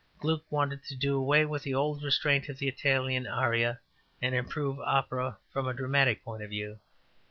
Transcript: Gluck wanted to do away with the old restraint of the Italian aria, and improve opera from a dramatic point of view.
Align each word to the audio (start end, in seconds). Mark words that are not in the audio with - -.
Gluck 0.17 0.51
wanted 0.51 0.83
to 0.85 0.95
do 0.95 1.15
away 1.15 1.45
with 1.45 1.61
the 1.61 1.75
old 1.75 2.01
restraint 2.01 2.49
of 2.49 2.57
the 2.57 2.67
Italian 2.67 3.27
aria, 3.27 3.79
and 4.19 4.33
improve 4.33 4.79
opera 4.79 5.37
from 5.51 5.67
a 5.67 5.75
dramatic 5.75 6.23
point 6.23 6.41
of 6.41 6.49
view. 6.49 6.79